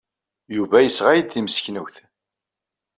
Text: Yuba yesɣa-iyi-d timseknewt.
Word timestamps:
Yuba 0.55 0.77
yesɣa-iyi-d 0.81 1.29
timseknewt. 1.33 1.95